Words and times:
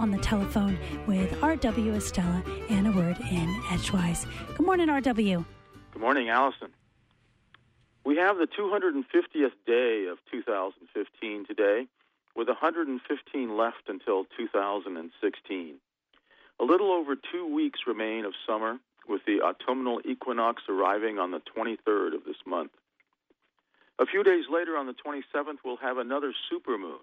on 0.00 0.10
the 0.10 0.18
telephone 0.18 0.78
with 1.06 1.42
R.W. 1.42 1.92
Estela 1.92 2.42
and 2.70 2.86
a 2.86 2.90
word 2.90 3.18
in 3.30 3.62
Edgewise. 3.70 4.26
Good 4.56 4.64
morning, 4.64 4.88
R.W. 4.88 5.44
Good 5.92 6.00
morning, 6.02 6.30
Allison. 6.30 6.70
We 8.04 8.16
have 8.16 8.38
the 8.38 8.46
250th 8.46 9.52
day 9.66 10.06
of 10.10 10.16
2015 10.32 11.44
today, 11.44 11.86
with 12.34 12.48
115 12.48 13.56
left 13.56 13.88
until 13.88 14.24
2016. 14.38 15.74
A 16.58 16.64
little 16.64 16.92
over 16.92 17.14
two 17.14 17.54
weeks 17.54 17.80
remain 17.86 18.24
of 18.24 18.32
summer, 18.46 18.78
with 19.06 19.20
the 19.26 19.42
autumnal 19.42 20.00
equinox 20.06 20.62
arriving 20.70 21.18
on 21.18 21.30
the 21.30 21.42
23rd 21.54 22.14
of 22.14 22.24
this 22.24 22.36
month. 22.46 22.70
A 23.98 24.06
few 24.06 24.22
days 24.22 24.44
later, 24.50 24.78
on 24.78 24.86
the 24.86 24.94
27th, 24.94 25.58
we'll 25.62 25.76
have 25.76 25.98
another 25.98 26.32
supermoon, 26.50 27.00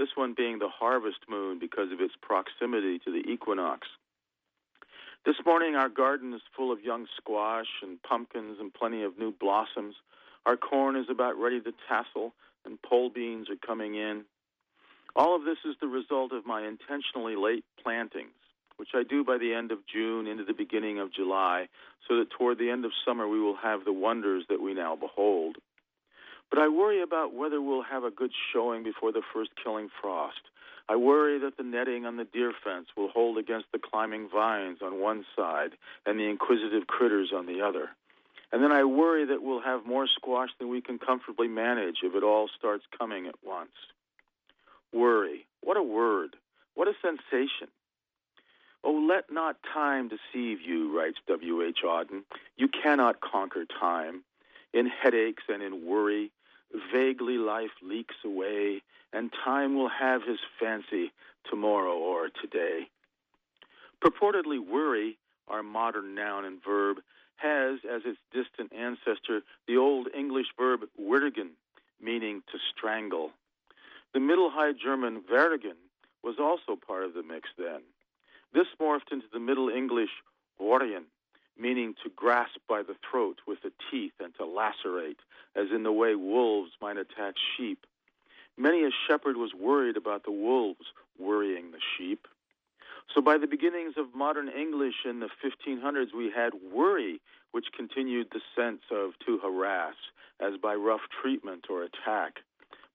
this 0.00 0.16
one 0.16 0.32
being 0.34 0.58
the 0.58 0.68
harvest 0.70 1.18
moon 1.28 1.58
because 1.58 1.92
of 1.92 2.00
its 2.00 2.14
proximity 2.22 2.98
to 3.00 3.12
the 3.12 3.30
equinox. 3.30 3.86
This 5.26 5.36
morning, 5.44 5.76
our 5.76 5.90
garden 5.90 6.32
is 6.32 6.40
full 6.56 6.72
of 6.72 6.82
young 6.82 7.06
squash 7.18 7.66
and 7.82 8.02
pumpkins 8.02 8.56
and 8.58 8.72
plenty 8.72 9.02
of 9.02 9.18
new 9.18 9.30
blossoms. 9.30 9.94
Our 10.46 10.56
corn 10.56 10.96
is 10.96 11.04
about 11.10 11.38
ready 11.38 11.60
to 11.60 11.74
tassel, 11.86 12.32
and 12.64 12.80
pole 12.80 13.10
beans 13.10 13.50
are 13.50 13.66
coming 13.66 13.94
in. 13.94 14.24
All 15.14 15.36
of 15.36 15.44
this 15.44 15.58
is 15.66 15.76
the 15.82 15.86
result 15.86 16.32
of 16.32 16.46
my 16.46 16.66
intentionally 16.66 17.36
late 17.36 17.66
plantings, 17.82 18.32
which 18.78 18.90
I 18.94 19.02
do 19.02 19.22
by 19.22 19.36
the 19.36 19.52
end 19.52 19.70
of 19.70 19.86
June 19.86 20.26
into 20.26 20.44
the 20.44 20.54
beginning 20.54 20.98
of 20.98 21.12
July, 21.12 21.68
so 22.08 22.16
that 22.16 22.30
toward 22.30 22.56
the 22.56 22.70
end 22.70 22.86
of 22.86 22.92
summer 23.04 23.28
we 23.28 23.38
will 23.38 23.56
have 23.56 23.84
the 23.84 23.92
wonders 23.92 24.44
that 24.48 24.62
we 24.62 24.72
now 24.72 24.96
behold. 24.96 25.58
But 26.50 26.58
I 26.58 26.68
worry 26.68 27.00
about 27.00 27.32
whether 27.32 27.62
we'll 27.62 27.82
have 27.82 28.04
a 28.04 28.10
good 28.10 28.32
showing 28.52 28.82
before 28.82 29.12
the 29.12 29.22
first 29.32 29.50
killing 29.62 29.88
frost. 30.00 30.40
I 30.88 30.96
worry 30.96 31.38
that 31.38 31.56
the 31.56 31.62
netting 31.62 32.04
on 32.04 32.16
the 32.16 32.24
deer 32.24 32.52
fence 32.64 32.88
will 32.96 33.08
hold 33.08 33.38
against 33.38 33.66
the 33.72 33.78
climbing 33.78 34.28
vines 34.28 34.78
on 34.82 35.00
one 35.00 35.24
side 35.36 35.70
and 36.04 36.18
the 36.18 36.28
inquisitive 36.28 36.88
critters 36.88 37.32
on 37.32 37.46
the 37.46 37.60
other. 37.60 37.90
And 38.52 38.62
then 38.62 38.72
I 38.72 38.82
worry 38.82 39.24
that 39.26 39.42
we'll 39.42 39.60
have 39.60 39.86
more 39.86 40.08
squash 40.08 40.48
than 40.58 40.68
we 40.68 40.80
can 40.80 40.98
comfortably 40.98 41.46
manage 41.46 41.98
if 42.02 42.16
it 42.16 42.24
all 42.24 42.48
starts 42.58 42.84
coming 42.98 43.26
at 43.28 43.36
once. 43.44 43.70
Worry. 44.92 45.46
What 45.62 45.76
a 45.76 45.82
word. 45.82 46.34
What 46.74 46.88
a 46.88 46.94
sensation. 47.00 47.68
Oh, 48.82 49.06
let 49.08 49.30
not 49.30 49.56
time 49.72 50.08
deceive 50.08 50.60
you, 50.62 50.96
writes 50.96 51.18
W.H. 51.28 51.80
Auden. 51.84 52.22
You 52.56 52.66
cannot 52.68 53.20
conquer 53.20 53.64
time. 53.64 54.22
In 54.72 54.86
headaches 54.86 55.42
and 55.48 55.62
in 55.62 55.84
worry, 55.84 56.30
Vaguely 56.92 57.36
life 57.36 57.70
leaks 57.82 58.16
away, 58.24 58.82
and 59.12 59.32
time 59.44 59.74
will 59.74 59.88
have 59.88 60.22
his 60.22 60.38
fancy 60.58 61.12
tomorrow 61.48 61.96
or 61.96 62.28
today. 62.28 62.88
Purportedly 64.04 64.58
worry, 64.58 65.18
our 65.48 65.62
modern 65.62 66.14
noun 66.14 66.44
and 66.44 66.62
verb, 66.62 66.98
has 67.36 67.80
as 67.90 68.02
its 68.04 68.18
distant 68.32 68.72
ancestor 68.72 69.40
the 69.66 69.76
Old 69.76 70.08
English 70.14 70.46
verb 70.58 70.80
würgen, 71.00 71.50
meaning 72.00 72.42
to 72.52 72.58
strangle. 72.76 73.30
The 74.12 74.20
Middle 74.20 74.50
High 74.50 74.72
German 74.72 75.22
vergen 75.28 75.76
was 76.22 76.36
also 76.38 76.76
part 76.76 77.04
of 77.04 77.14
the 77.14 77.22
mix 77.22 77.48
then. 77.58 77.80
This 78.52 78.66
morphed 78.80 79.12
into 79.12 79.26
the 79.32 79.40
Middle 79.40 79.68
English 79.68 80.10
worgen, 80.60 81.04
meaning 81.60 81.94
to 82.02 82.10
grasp 82.10 82.58
by 82.68 82.82
the 82.82 82.96
throat 83.08 83.38
with 83.46 83.62
the 83.62 83.72
teeth 83.90 84.14
and 84.20 84.34
to 84.36 84.44
lacerate, 84.44 85.18
as 85.54 85.66
in 85.74 85.82
the 85.82 85.92
way 85.92 86.14
wolves 86.14 86.72
might 86.80 86.96
attack 86.96 87.34
sheep. 87.56 87.86
Many 88.56 88.84
a 88.84 88.90
shepherd 89.06 89.36
was 89.36 89.54
worried 89.54 89.96
about 89.96 90.24
the 90.24 90.32
wolves 90.32 90.86
worrying 91.18 91.70
the 91.70 91.80
sheep. 91.96 92.26
So 93.14 93.20
by 93.20 93.38
the 93.38 93.46
beginnings 93.46 93.94
of 93.96 94.14
modern 94.14 94.48
English 94.48 95.04
in 95.04 95.20
the 95.20 95.28
1500s, 95.44 96.14
we 96.16 96.30
had 96.30 96.52
worry, 96.72 97.20
which 97.52 97.66
continued 97.76 98.28
the 98.32 98.40
sense 98.56 98.82
of 98.90 99.12
to 99.26 99.38
harass, 99.38 99.94
as 100.40 100.54
by 100.62 100.74
rough 100.74 101.02
treatment 101.20 101.66
or 101.68 101.82
attack. 101.82 102.40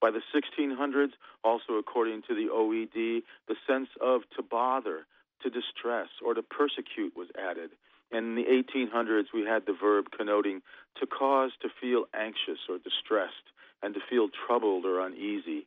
By 0.00 0.10
the 0.10 0.22
1600s, 0.34 1.12
also 1.42 1.74
according 1.74 2.22
to 2.28 2.34
the 2.34 2.48
OED, 2.52 3.22
the 3.48 3.56
sense 3.66 3.88
of 4.00 4.22
to 4.36 4.42
bother, 4.42 5.06
to 5.42 5.50
distress, 5.50 6.08
or 6.24 6.34
to 6.34 6.42
persecute 6.42 7.16
was 7.16 7.28
added, 7.38 7.70
and 8.14 8.26
in 8.26 8.34
the 8.36 8.44
1800s, 8.48 9.26
we 9.34 9.42
had 9.42 9.66
the 9.66 9.72
verb 9.72 10.06
connoting 10.16 10.62
to 11.00 11.06
cause 11.06 11.50
to 11.60 11.68
feel 11.80 12.04
anxious 12.14 12.60
or 12.68 12.78
distressed 12.78 13.50
and 13.82 13.92
to 13.94 14.00
feel 14.08 14.28
troubled 14.46 14.84
or 14.84 15.04
uneasy. 15.04 15.66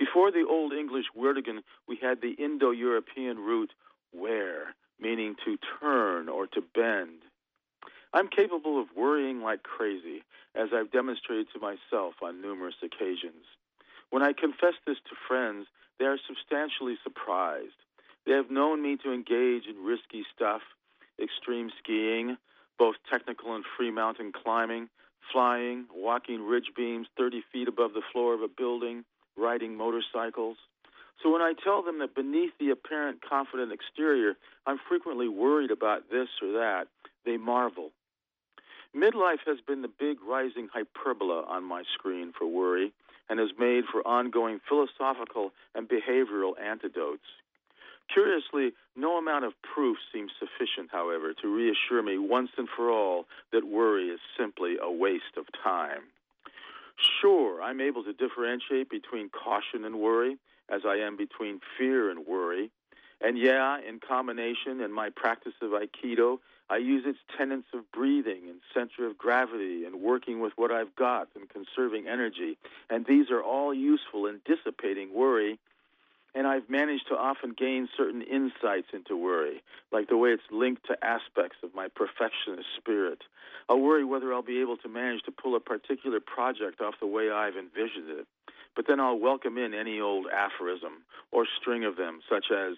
Before 0.00 0.32
the 0.32 0.44
Old 0.48 0.72
English 0.72 1.06
würdigen, 1.16 1.62
we 1.86 1.96
had 2.02 2.20
the 2.20 2.32
Indo 2.32 2.72
European 2.72 3.38
root 3.38 3.70
wear, 4.12 4.74
meaning 5.00 5.36
to 5.44 5.56
turn 5.80 6.28
or 6.28 6.48
to 6.48 6.60
bend. 6.74 7.22
I'm 8.12 8.28
capable 8.28 8.80
of 8.80 8.88
worrying 8.96 9.40
like 9.40 9.62
crazy, 9.62 10.24
as 10.56 10.70
I've 10.74 10.90
demonstrated 10.90 11.46
to 11.52 11.60
myself 11.60 12.14
on 12.20 12.42
numerous 12.42 12.76
occasions. 12.82 13.46
When 14.10 14.24
I 14.24 14.32
confess 14.32 14.74
this 14.86 14.98
to 15.08 15.14
friends, 15.28 15.66
they 16.00 16.06
are 16.06 16.18
substantially 16.26 16.96
surprised. 17.04 17.78
They 18.26 18.32
have 18.32 18.50
known 18.50 18.82
me 18.82 18.96
to 19.04 19.12
engage 19.12 19.66
in 19.66 19.84
risky 19.84 20.24
stuff 20.34 20.62
extreme 21.22 21.70
skiing, 21.78 22.36
both 22.78 22.96
technical 23.10 23.54
and 23.54 23.64
free 23.76 23.90
mountain 23.90 24.32
climbing, 24.32 24.88
flying, 25.32 25.86
walking 25.94 26.46
ridge 26.46 26.72
beams 26.76 27.06
30 27.16 27.42
feet 27.52 27.68
above 27.68 27.92
the 27.92 28.02
floor 28.12 28.34
of 28.34 28.42
a 28.42 28.48
building, 28.48 29.04
riding 29.36 29.76
motorcycles. 29.76 30.56
So 31.22 31.32
when 31.32 31.42
I 31.42 31.52
tell 31.64 31.82
them 31.82 31.98
that 31.98 32.14
beneath 32.14 32.52
the 32.60 32.70
apparent 32.70 33.20
confident 33.28 33.72
exterior, 33.72 34.34
I'm 34.66 34.78
frequently 34.88 35.28
worried 35.28 35.70
about 35.70 36.10
this 36.10 36.28
or 36.42 36.52
that, 36.52 36.86
they 37.24 37.36
marvel. 37.36 37.90
Midlife 38.96 39.44
has 39.46 39.58
been 39.66 39.82
the 39.82 39.88
big 39.88 40.18
rising 40.26 40.68
hyperbola 40.72 41.44
on 41.46 41.64
my 41.64 41.82
screen 41.94 42.32
for 42.36 42.46
worry 42.46 42.92
and 43.28 43.38
has 43.38 43.50
made 43.58 43.84
for 43.90 44.06
ongoing 44.06 44.60
philosophical 44.66 45.52
and 45.74 45.88
behavioral 45.88 46.52
antidotes. 46.60 47.26
Curiously, 48.12 48.72
no 48.96 49.18
amount 49.18 49.44
of 49.44 49.52
proof 49.62 49.98
seems 50.12 50.32
sufficient, 50.38 50.90
however, 50.90 51.34
to 51.42 51.54
reassure 51.54 52.02
me 52.02 52.18
once 52.18 52.50
and 52.56 52.68
for 52.68 52.90
all 52.90 53.26
that 53.52 53.64
worry 53.66 54.08
is 54.08 54.20
simply 54.36 54.76
a 54.80 54.90
waste 54.90 55.36
of 55.36 55.46
time. 55.62 56.02
Sure, 57.20 57.62
I'm 57.62 57.80
able 57.80 58.02
to 58.04 58.12
differentiate 58.12 58.90
between 58.90 59.28
caution 59.28 59.84
and 59.84 60.00
worry, 60.00 60.36
as 60.68 60.82
I 60.86 60.96
am 60.96 61.16
between 61.16 61.60
fear 61.76 62.10
and 62.10 62.26
worry. 62.26 62.70
And 63.20 63.38
yeah, 63.38 63.78
in 63.86 64.00
combination 64.00 64.80
in 64.80 64.92
my 64.92 65.10
practice 65.10 65.54
of 65.60 65.70
Aikido, 65.70 66.38
I 66.70 66.76
use 66.76 67.04
its 67.06 67.18
tenets 67.36 67.68
of 67.72 67.90
breathing 67.92 68.48
and 68.48 68.60
center 68.74 69.06
of 69.06 69.16
gravity 69.16 69.84
and 69.84 70.00
working 70.00 70.40
with 70.40 70.52
what 70.56 70.70
I've 70.70 70.94
got 70.96 71.28
and 71.34 71.48
conserving 71.48 72.08
energy. 72.08 72.58
And 72.90 73.06
these 73.06 73.30
are 73.30 73.42
all 73.42 73.72
useful 73.72 74.26
in 74.26 74.40
dissipating 74.44 75.14
worry 75.14 75.58
and 76.38 76.46
I've 76.46 76.70
managed 76.70 77.08
to 77.08 77.16
often 77.16 77.52
gain 77.58 77.88
certain 77.96 78.22
insights 78.22 78.86
into 78.92 79.16
worry, 79.16 79.60
like 79.90 80.08
the 80.08 80.16
way 80.16 80.28
it's 80.28 80.48
linked 80.52 80.86
to 80.86 80.96
aspects 81.04 81.58
of 81.64 81.74
my 81.74 81.88
perfectionist 81.88 82.68
spirit. 82.76 83.22
I'll 83.68 83.80
worry 83.80 84.04
whether 84.04 84.32
I'll 84.32 84.40
be 84.40 84.60
able 84.60 84.76
to 84.76 84.88
manage 84.88 85.22
to 85.24 85.32
pull 85.32 85.56
a 85.56 85.60
particular 85.60 86.20
project 86.20 86.80
off 86.80 86.94
the 87.00 87.08
way 87.08 87.28
I've 87.28 87.56
envisioned 87.56 88.08
it. 88.08 88.26
But 88.76 88.86
then 88.86 89.00
I'll 89.00 89.18
welcome 89.18 89.58
in 89.58 89.74
any 89.74 89.98
old 89.98 90.28
aphorism 90.32 91.02
or 91.32 91.44
string 91.60 91.82
of 91.84 91.96
them, 91.96 92.20
such 92.30 92.52
as, 92.52 92.76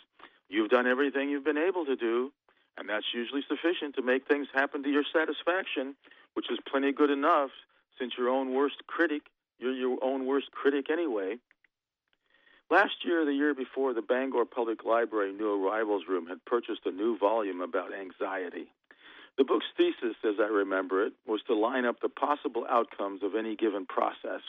You've 0.48 0.70
done 0.70 0.86
everything 0.86 1.28
you've 1.28 1.44
been 1.44 1.58
able 1.58 1.84
to 1.84 1.96
do, 1.96 2.32
and 2.78 2.88
that's 2.88 3.12
usually 3.12 3.44
sufficient 3.46 3.94
to 3.96 4.02
make 4.02 4.26
things 4.26 4.48
happen 4.54 4.82
to 4.82 4.88
your 4.88 5.04
satisfaction, 5.12 5.94
which 6.32 6.50
is 6.50 6.58
plenty 6.66 6.92
good 6.92 7.10
enough 7.10 7.50
since 7.98 8.14
your 8.16 8.30
own 8.30 8.54
worst 8.54 8.86
critic, 8.86 9.22
you're 9.58 9.74
your 9.74 9.98
own 10.02 10.24
worst 10.24 10.50
critic 10.50 10.86
anyway. 10.90 11.36
Last 12.70 13.04
year, 13.04 13.24
the 13.24 13.34
year 13.34 13.52
before, 13.52 13.92
the 13.94 14.00
Bangor 14.00 14.44
Public 14.44 14.84
Library 14.84 15.32
New 15.32 15.66
Arrivals 15.66 16.04
Room 16.08 16.28
had 16.28 16.44
purchased 16.44 16.82
a 16.86 16.92
new 16.92 17.18
volume 17.18 17.60
about 17.60 17.92
anxiety. 17.92 18.70
The 19.36 19.42
book's 19.42 19.66
thesis, 19.76 20.14
as 20.22 20.36
I 20.38 20.46
remember 20.46 21.04
it, 21.04 21.12
was 21.26 21.40
to 21.48 21.54
line 21.54 21.84
up 21.84 22.00
the 22.00 22.08
possible 22.08 22.64
outcomes 22.70 23.24
of 23.24 23.34
any 23.34 23.56
given 23.56 23.86
process, 23.86 24.42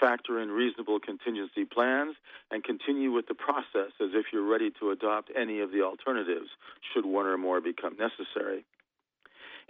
factor 0.00 0.40
in 0.40 0.48
reasonable 0.48 1.00
contingency 1.00 1.66
plans, 1.66 2.16
and 2.50 2.64
continue 2.64 3.12
with 3.12 3.26
the 3.26 3.34
process 3.34 3.92
as 4.00 4.14
if 4.14 4.32
you're 4.32 4.50
ready 4.50 4.70
to 4.80 4.90
adopt 4.90 5.30
any 5.36 5.60
of 5.60 5.70
the 5.70 5.82
alternatives, 5.82 6.48
should 6.94 7.04
one 7.04 7.26
or 7.26 7.36
more 7.36 7.60
become 7.60 7.94
necessary. 7.98 8.64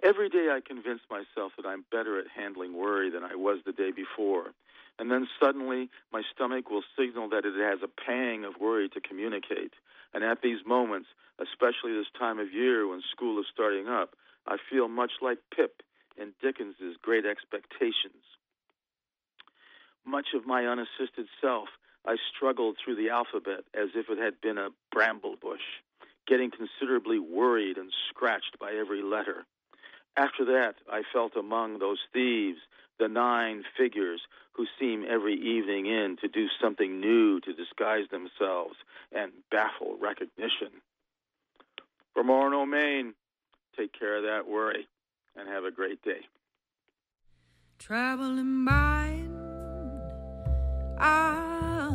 Every 0.01 0.29
day 0.29 0.49
I 0.53 0.61
convince 0.61 1.01
myself 1.11 1.53
that 1.57 1.67
I'm 1.67 1.85
better 1.91 2.21
at 2.21 2.27
handling 2.29 2.73
worry 2.77 3.11
than 3.11 3.25
I 3.25 3.35
was 3.35 3.59
the 3.67 3.73
day 3.73 3.91
before, 3.91 4.53
and 5.00 5.11
then 5.11 5.26
suddenly 5.41 5.88
my 6.12 6.20
stomach 6.35 6.69
will 6.69 6.85
signal 6.94 7.31
that 7.31 7.47
it 7.47 7.55
has 7.56 7.81
a 7.82 7.88
pang 7.88 8.44
of 8.44 8.61
worry 8.61 8.87
to 8.91 9.00
communicate. 9.00 9.73
And 10.12 10.23
at 10.23 10.43
these 10.43 10.58
moments, 10.67 11.08
especially 11.38 11.94
this 11.94 12.12
time 12.19 12.38
of 12.38 12.52
year 12.52 12.87
when 12.87 13.00
school 13.11 13.41
is 13.41 13.47
starting 13.50 13.88
up, 13.88 14.11
I 14.47 14.58
feel 14.70 14.88
much 14.88 15.12
like 15.23 15.38
Pip 15.56 15.82
in 16.19 16.35
Dickens's 16.43 16.97
Great 17.00 17.25
Expectations. 17.25 18.29
Much 20.05 20.29
of 20.35 20.47
my 20.47 20.67
unassisted 20.67 21.29
self 21.41 21.69
I 22.05 22.17
struggled 22.35 22.76
through 22.76 22.97
the 22.97 23.08
alphabet 23.08 23.64
as 23.73 23.91
if 23.94 24.11
it 24.11 24.19
had 24.19 24.41
been 24.43 24.58
a 24.58 24.69
bramble 24.93 25.37
bush, 25.41 25.64
getting 26.26 26.50
considerably 26.50 27.19
worried 27.19 27.79
and 27.79 27.91
scratched 28.11 28.58
by 28.61 28.73
every 28.73 29.02
letter. 29.02 29.47
After 30.17 30.44
that, 30.44 30.75
I 30.93 31.02
felt 31.11 31.37
among 31.37 31.79
those 31.79 32.00
thieves, 32.12 32.58
the 33.00 33.08
nine 33.08 33.64
figures 33.76 34.20
who 34.52 34.67
seem 34.79 35.05
every 35.08 35.35
evening 35.35 35.87
in 35.87 36.17
to 36.20 36.29
do 36.29 36.47
something 36.61 37.00
new 37.00 37.41
to 37.41 37.52
disguise 37.52 38.05
themselves 38.11 38.76
and 39.11 39.32
baffle 39.50 39.97
recognition. 40.00 40.69
From 42.14 42.29
Orono, 42.29 42.69
Maine, 42.69 43.14
take 43.76 43.99
care 43.99 44.19
of 44.19 44.25
that 44.25 44.49
worry 44.49 44.87
and 45.35 45.49
have 45.49 45.64
a 45.64 45.70
great 45.70 46.02
day. 46.02 46.20
Traveling 47.79 48.64
mind, 48.64 49.35
I 50.99 51.91